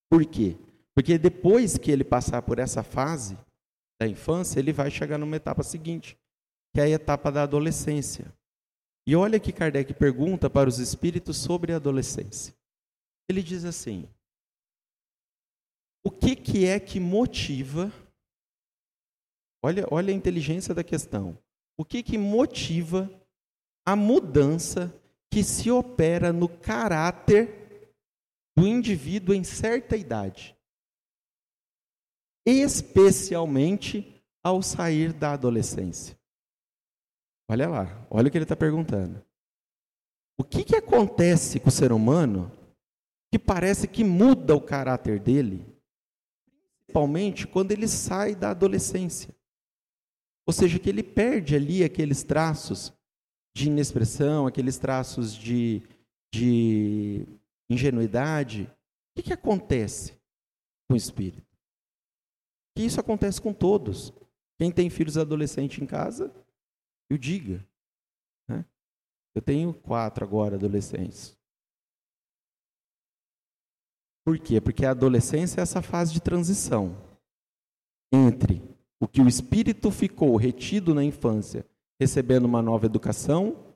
[0.10, 0.58] Por quê?
[0.96, 3.38] Porque depois que ele passar por essa fase
[4.00, 6.18] da infância, ele vai chegar numa etapa seguinte,
[6.74, 8.34] que é a etapa da adolescência.
[9.08, 12.54] E olha que Kardec pergunta para os espíritos sobre a adolescência.
[13.30, 14.08] Ele diz assim:
[16.04, 17.92] o que, que é que motiva?
[19.64, 21.38] Olha, olha a inteligência da questão.
[21.78, 23.10] O que, que motiva
[23.92, 24.94] a mudança
[25.30, 27.94] que se opera no caráter
[28.58, 30.56] do indivíduo em certa idade?
[32.46, 36.18] Especialmente ao sair da adolescência.
[37.50, 39.24] Olha lá, olha o que ele está perguntando.
[40.38, 42.52] O que, que acontece com o ser humano
[43.32, 45.80] que parece que muda o caráter dele
[46.90, 49.34] principalmente quando ele sai da adolescência.
[50.46, 52.92] Ou seja, que ele perde ali aqueles traços
[53.56, 55.82] de inexpressão, aqueles traços de,
[56.34, 57.26] de
[57.70, 58.64] ingenuidade.
[58.64, 60.14] O que, que acontece
[60.88, 61.48] com o espírito?
[62.76, 64.14] Que isso acontece com todos.
[64.58, 66.34] Quem tem filhos adolescentes em casa,
[67.10, 67.66] eu diga.
[68.48, 68.66] Né?
[69.36, 71.38] Eu tenho quatro agora adolescentes.
[74.26, 74.62] Por quê?
[74.62, 76.96] Porque a adolescência é essa fase de transição
[78.12, 78.62] entre
[79.02, 81.66] O que o espírito ficou retido na infância,
[82.00, 83.74] recebendo uma nova educação,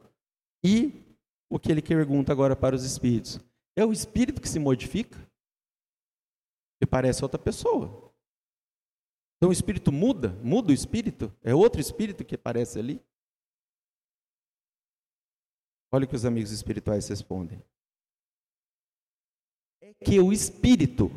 [0.63, 1.03] e
[1.49, 3.39] o que ele pergunta agora para os espíritos:
[3.75, 5.19] é o espírito que se modifica?
[6.81, 8.13] E parece outra pessoa.
[9.37, 13.03] Então o espírito muda, muda o espírito, é outro espírito que aparece ali.
[15.91, 17.61] Olha o que os amigos espirituais respondem.
[19.81, 21.11] É que o espírito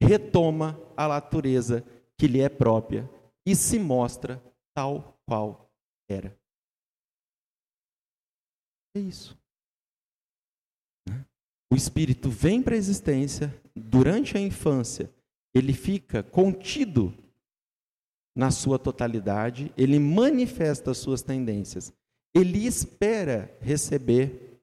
[0.00, 1.82] retoma a natureza
[2.16, 3.08] que lhe é própria
[3.44, 4.40] e se mostra
[4.74, 5.68] tal qual
[6.08, 6.38] era.
[8.94, 9.38] É isso.
[11.08, 11.24] Né?
[11.72, 15.10] O espírito vem para a existência durante a infância,
[15.54, 17.14] ele fica contido
[18.36, 21.92] na sua totalidade, ele manifesta as suas tendências
[22.34, 24.60] ele espera receber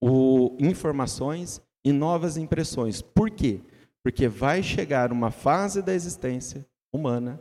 [0.00, 3.02] o, informações e novas impressões.
[3.02, 3.60] Por quê?
[4.02, 7.40] Porque vai chegar uma fase da existência humana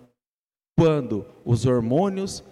[0.78, 2.44] quando os hormônios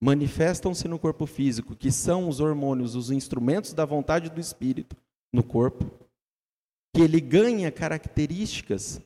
[0.00, 4.96] manifestam-se no corpo físico, que são os hormônios, os instrumentos da vontade do espírito
[5.32, 5.84] no corpo,
[6.94, 9.00] que ele ganha características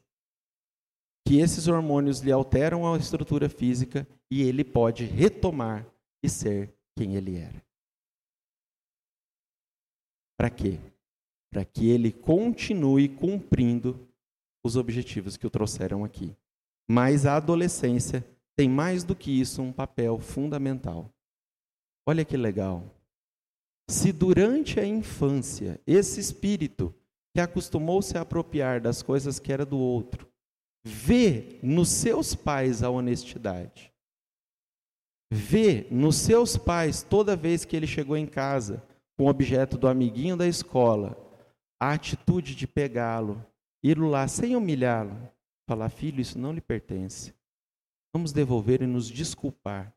[1.26, 5.87] que esses hormônios lhe alteram a estrutura física e ele pode retomar
[6.22, 7.64] e ser quem ele era.
[10.38, 10.78] Para quê?
[11.50, 14.07] Para que ele continue cumprindo
[14.64, 16.37] os objetivos que o trouxeram aqui.
[16.88, 18.24] Mas a adolescência
[18.57, 21.11] tem mais do que isso um papel fundamental.
[22.07, 22.85] Olha que legal.
[23.88, 26.95] Se durante a infância esse espírito
[27.35, 30.29] que acostumou se a apropriar das coisas que era do outro,
[30.85, 33.93] vê nos seus pais a honestidade,
[35.33, 38.83] vê nos seus pais, toda vez que ele chegou em casa
[39.17, 41.19] com o objeto do amiguinho da escola,
[41.81, 43.45] a atitude de pegá-lo,
[43.83, 45.29] ir lá sem humilhá-lo,
[45.69, 47.35] falar: Filho, isso não lhe pertence.
[48.14, 49.92] Vamos devolver e nos desculpar.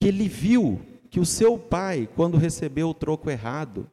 [0.00, 3.90] Que ele viu que o seu pai, quando recebeu o troco errado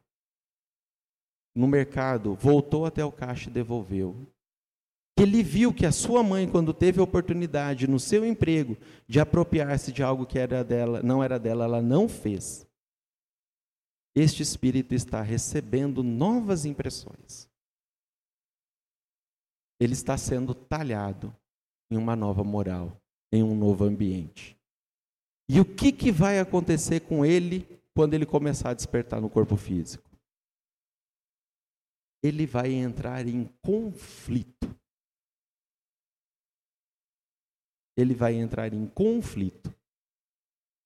[1.55, 4.27] no mercado, voltou até o caixa e devolveu
[5.19, 9.19] que ele viu que a sua mãe, quando teve a oportunidade no seu emprego de
[9.19, 12.65] apropriar-se de algo que era dela, não era dela, ela não fez.
[14.15, 17.49] Este espírito está recebendo novas impressões.
[19.77, 21.35] Ele está sendo talhado
[21.91, 22.99] em uma nova moral,
[23.31, 24.57] em um novo ambiente.
[25.47, 29.55] E o que, que vai acontecer com ele quando ele começar a despertar no corpo
[29.55, 30.09] físico?
[32.23, 34.59] Ele vai entrar em conflito
[38.01, 39.73] ele vai entrar em conflito.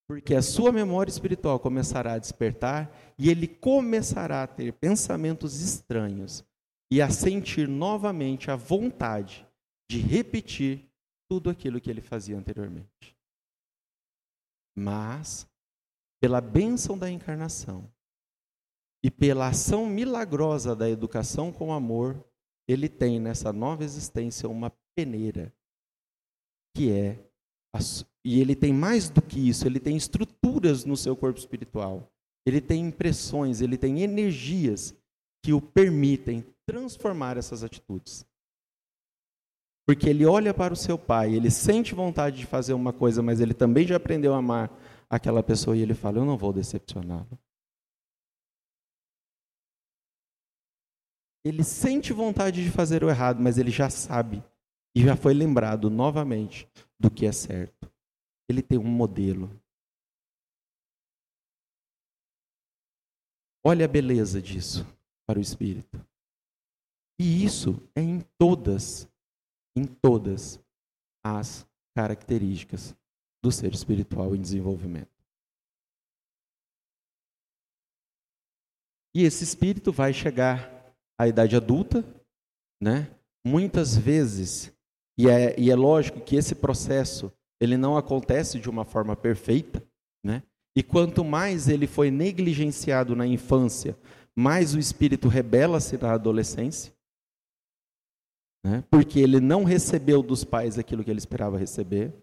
[0.08, 6.44] Porque a sua memória espiritual começará a despertar e ele começará a ter pensamentos estranhos
[6.92, 9.48] e a sentir novamente a vontade
[9.90, 10.90] de repetir
[11.30, 13.16] tudo aquilo que ele fazia anteriormente.
[14.76, 15.48] Mas,
[16.22, 17.92] pela bênção da encarnação
[19.04, 22.24] e pela ação milagrosa da educação com amor,
[22.68, 25.54] ele tem nessa nova existência uma peneira
[26.76, 27.20] que é.
[28.26, 32.10] E ele tem mais do que isso, ele tem estruturas no seu corpo espiritual.
[32.46, 34.96] Ele tem impressões, ele tem energias
[35.44, 38.26] que o permitem transformar essas atitudes.
[39.86, 43.42] Porque ele olha para o seu pai, ele sente vontade de fazer uma coisa, mas
[43.42, 44.72] ele também já aprendeu a amar
[45.10, 47.38] aquela pessoa e ele fala: Eu não vou decepcioná-lo.
[51.46, 54.42] Ele sente vontade de fazer o errado, mas ele já sabe
[54.96, 57.92] e já foi lembrado novamente do que é certo.
[58.48, 59.50] Ele tem um modelo.
[63.66, 64.86] Olha a beleza disso
[65.26, 66.00] para o espírito.
[67.20, 69.08] E isso é em todas,
[69.76, 70.60] em todas
[71.24, 72.96] as características
[73.42, 75.12] do ser espiritual em desenvolvimento.
[79.16, 82.04] E esse espírito vai chegar à idade adulta,
[82.82, 83.16] né?
[83.46, 84.74] Muitas vezes
[85.18, 87.32] e é, e é lógico que esse processo
[87.62, 89.86] ele não acontece de uma forma perfeita,
[90.24, 90.44] né?
[90.76, 93.96] E quanto mais ele foi negligenciado na infância,
[94.36, 96.93] mais o espírito rebela-se na adolescência,
[98.64, 98.84] né?
[98.90, 102.14] porque ele não recebeu dos pais aquilo que ele esperava receber.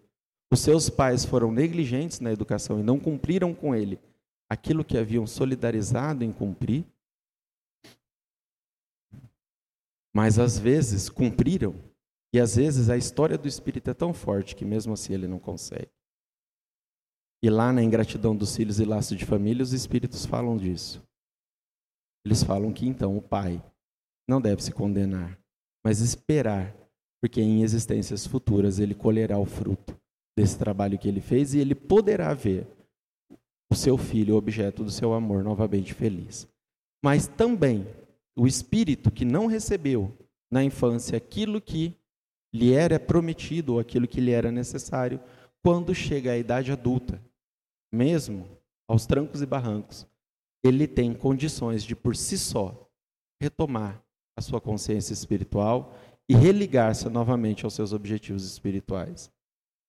[0.51, 3.99] Os seus pais foram negligentes na educação e não cumpriram com ele
[4.49, 6.85] aquilo que haviam solidarizado em cumprir.
[10.13, 11.73] Mas às vezes cumpriram
[12.33, 15.39] e às vezes a história do espírito é tão forte que mesmo assim ele não
[15.39, 15.89] consegue.
[17.43, 21.01] E lá na ingratidão dos filhos e laço de família, os espíritos falam disso.
[22.25, 23.63] Eles falam que então o pai
[24.27, 25.40] não deve se condenar,
[25.83, 26.75] mas esperar
[27.21, 29.95] porque em existências futuras ele colherá o fruto
[30.35, 32.67] desse trabalho que ele fez e ele poderá ver
[33.71, 36.47] o seu filho, objeto do seu amor, novamente feliz.
[37.03, 37.87] Mas também
[38.35, 40.11] o espírito que não recebeu
[40.51, 41.95] na infância aquilo que
[42.53, 45.21] lhe era prometido ou aquilo que lhe era necessário,
[45.63, 47.21] quando chega à idade adulta,
[47.93, 48.47] mesmo
[48.89, 50.07] aos trancos e barrancos,
[50.63, 52.89] ele tem condições de por si só
[53.41, 54.03] retomar
[54.41, 55.93] sua consciência espiritual
[56.29, 59.31] e religar-se novamente aos seus objetivos espirituais,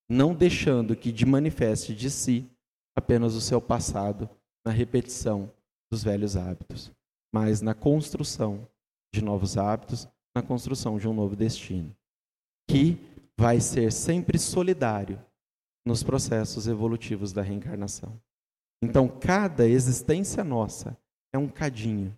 [0.09, 2.49] não deixando que de manifeste de si
[2.95, 4.29] apenas o seu passado
[4.65, 5.51] na repetição
[5.91, 6.91] dos velhos hábitos,
[7.33, 8.67] mas na construção
[9.13, 11.95] de novos hábitos, na construção de um novo destino,
[12.69, 12.97] que
[13.37, 15.23] vai ser sempre solidário
[15.85, 18.19] nos processos evolutivos da reencarnação.
[18.81, 20.97] Então, cada existência nossa
[21.33, 22.17] é um cadinho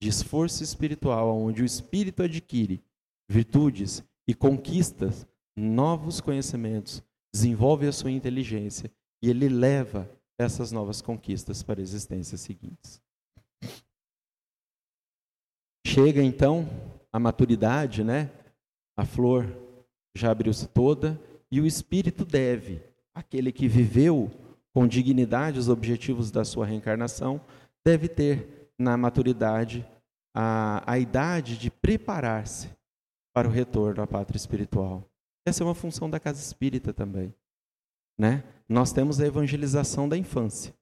[0.00, 2.82] de esforço espiritual, onde o espírito adquire
[3.28, 5.26] virtudes e conquistas
[5.56, 8.90] novos conhecimentos, desenvolve a sua inteligência
[9.22, 13.02] e ele leva essas novas conquistas para existências seguintes.
[15.84, 16.68] Chega então
[17.12, 18.30] a maturidade, né?
[18.96, 19.46] A flor
[20.16, 21.20] já abriu-se toda
[21.50, 22.80] e o espírito deve,
[23.14, 24.30] aquele que viveu
[24.72, 27.40] com dignidade os objetivos da sua reencarnação,
[27.84, 29.86] deve ter na maturidade
[30.34, 32.70] a, a idade de preparar-se
[33.34, 35.04] para o retorno à pátria espiritual.
[35.46, 37.34] Essa é uma função da casa espírita também.
[38.18, 38.44] Né?
[38.68, 40.74] Nós temos a evangelização da infância.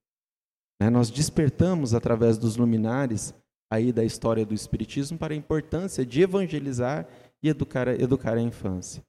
[0.80, 0.90] Né?
[0.90, 3.34] Nós despertamos através dos luminares
[3.70, 7.06] aí da história do espiritismo para a importância de evangelizar
[7.42, 9.04] e educar, educar a infância.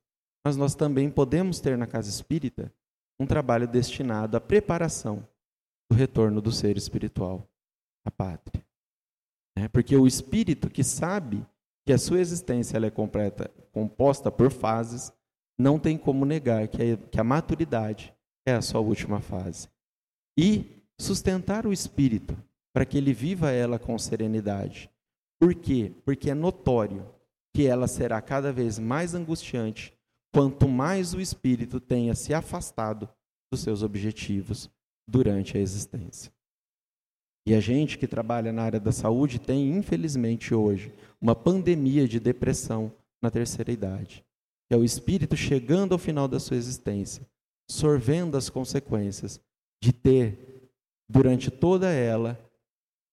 [0.46, 2.72] Mas nós também podemos ter na casa espírita
[3.20, 5.28] um trabalho destinado à preparação
[5.90, 7.48] do retorno do ser espiritual
[8.06, 8.67] à pátria.
[9.58, 11.44] É, porque o espírito que sabe
[11.86, 15.12] que a sua existência é completa, composta por fases,
[15.58, 18.14] não tem como negar que a, que a maturidade
[18.46, 19.68] é a sua última fase.
[20.38, 22.38] E sustentar o espírito
[22.74, 24.92] para que ele viva ela com serenidade.
[25.40, 25.92] Por quê?
[26.06, 27.10] Porque é notório
[27.56, 29.98] que ela será cada vez mais angustiante
[30.32, 33.10] quanto mais o espírito tenha se afastado
[33.52, 34.70] dos seus objetivos
[35.08, 36.32] durante a existência.
[37.48, 42.20] E a gente que trabalha na área da saúde tem, infelizmente, hoje, uma pandemia de
[42.20, 42.92] depressão
[43.22, 44.22] na terceira idade.
[44.68, 47.26] Que é o espírito chegando ao final da sua existência,
[47.66, 49.40] sorvendo as consequências
[49.82, 50.70] de ter,
[51.08, 52.38] durante toda ela,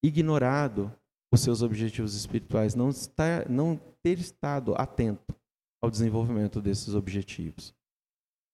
[0.02, 0.92] ignorado
[1.32, 5.32] os seus objetivos espirituais, não, estar, não ter estado atento
[5.80, 7.72] ao desenvolvimento desses objetivos.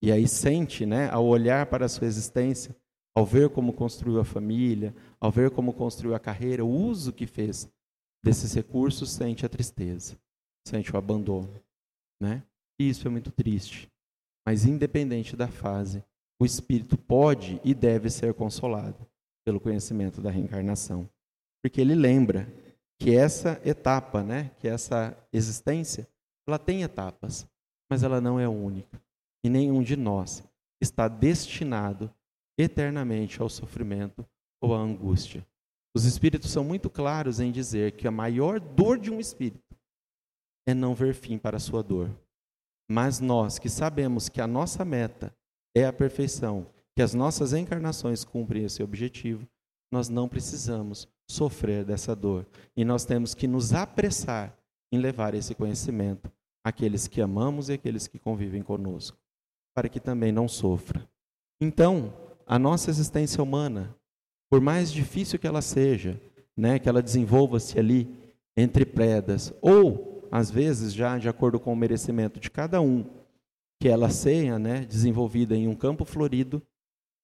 [0.03, 2.77] E aí sente, né, ao olhar para a sua existência,
[3.17, 7.27] ao ver como construiu a família, ao ver como construiu a carreira, o uso que
[7.27, 7.71] fez
[8.25, 10.17] desses recursos, sente a tristeza,
[10.67, 11.61] sente o abandono,
[12.21, 12.43] né?
[12.79, 13.89] E isso é muito triste.
[14.47, 16.05] Mas independente da fase,
[16.41, 19.07] o espírito pode e deve ser consolado
[19.45, 21.09] pelo conhecimento da reencarnação,
[21.63, 22.47] porque ele lembra
[22.99, 26.07] que essa etapa, né, que essa existência
[26.47, 27.47] ela tem etapas,
[27.91, 29.01] mas ela não é única.
[29.45, 30.43] E nenhum de nós
[30.81, 32.13] está destinado
[32.61, 34.27] eternamente ao sofrimento
[34.61, 35.47] ou à angústia.
[35.95, 39.77] Os espíritos são muito claros em dizer que a maior dor de um espírito
[40.67, 42.11] é não ver fim para a sua dor.
[42.89, 45.35] Mas nós que sabemos que a nossa meta
[45.75, 49.49] é a perfeição, que as nossas encarnações cumprem esse objetivo,
[49.93, 52.47] nós não precisamos sofrer dessa dor.
[52.77, 54.57] E nós temos que nos apressar
[54.93, 56.31] em levar esse conhecimento
[56.65, 59.19] aqueles que amamos e aqueles que convivem conosco,
[59.75, 61.09] para que também não sofra.
[61.61, 62.13] Então,
[62.51, 63.97] a nossa existência humana,
[64.51, 66.21] por mais difícil que ela seja,
[66.57, 68.13] né, que ela desenvolva-se ali
[68.57, 73.09] entre predas, ou às vezes já de acordo com o merecimento de cada um,
[73.81, 76.61] que ela seja né, desenvolvida em um campo florido,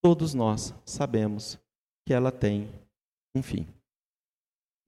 [0.00, 1.58] todos nós sabemos
[2.06, 2.70] que ela tem
[3.34, 3.66] um fim.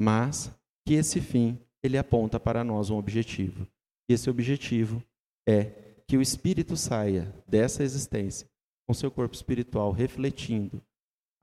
[0.01, 0.53] Mas
[0.87, 3.67] que esse fim ele aponta para nós um objetivo.
[4.09, 5.03] E esse objetivo
[5.49, 5.65] é
[6.07, 8.49] que o espírito saia dessa existência
[8.89, 10.83] com seu corpo espiritual refletindo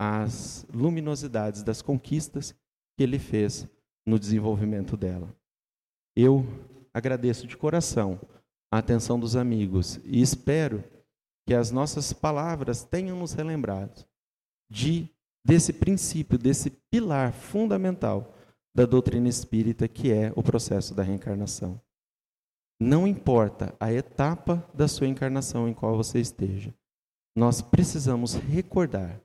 [0.02, 2.52] as luminosidades das conquistas
[2.98, 3.68] que ele fez
[4.04, 5.32] no desenvolvimento dela.
[6.18, 6.44] Eu
[6.92, 8.20] agradeço de coração
[8.74, 10.84] a atenção dos amigos e espero
[11.48, 14.04] que as nossas palavras tenham nos relembrado
[14.68, 15.08] de
[15.46, 18.34] desse princípio, desse pilar fundamental
[18.74, 21.80] da doutrina espírita que é o processo da reencarnação.
[22.82, 26.74] Não importa a etapa da sua encarnação em qual você esteja,
[27.36, 29.22] nós precisamos recordar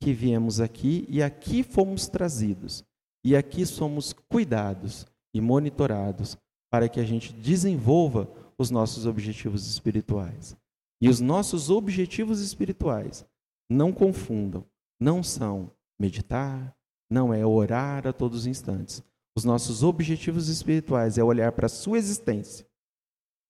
[0.00, 2.82] que viemos aqui e aqui fomos trazidos,
[3.24, 6.38] e aqui somos cuidados e monitorados
[6.70, 10.56] para que a gente desenvolva os nossos objetivos espirituais.
[11.02, 13.26] E os nossos objetivos espirituais,
[13.70, 14.64] não confundam,
[14.98, 16.74] não são meditar,
[17.10, 19.02] não é orar a todos os instantes.
[19.36, 22.66] Os nossos objetivos espirituais é olhar para a sua existência,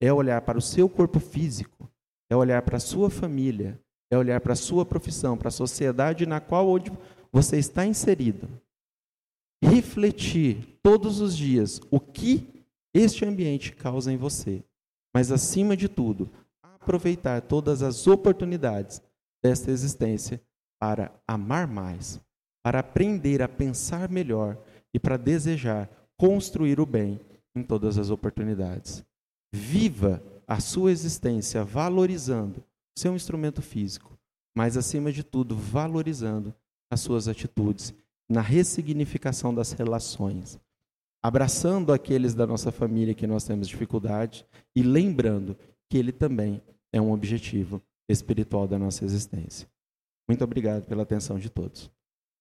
[0.00, 1.90] é olhar para o seu corpo físico,
[2.28, 3.80] é olhar para a sua família,
[4.10, 6.66] é olhar para a sua profissão, para a sociedade na qual
[7.32, 8.48] você está inserido.
[9.62, 14.64] Refletir todos os dias o que este ambiente causa em você.
[15.14, 16.28] Mas, acima de tudo,
[16.62, 19.02] aproveitar todas as oportunidades
[19.42, 20.40] desta existência
[20.80, 22.20] para amar mais,
[22.64, 24.58] para aprender a pensar melhor
[24.94, 27.20] e para desejar construir o bem
[27.54, 29.04] em todas as oportunidades.
[29.52, 32.64] Viva a sua existência valorizando
[32.96, 34.18] seu instrumento físico,
[34.56, 36.54] mas acima de tudo, valorizando
[36.90, 37.94] as suas atitudes
[38.28, 40.58] na ressignificação das relações,
[41.22, 45.56] abraçando aqueles da nossa família que nós temos dificuldade e lembrando
[45.88, 46.62] que ele também
[46.92, 49.68] é um objetivo espiritual da nossa existência.
[50.28, 51.90] Muito obrigado pela atenção de todos.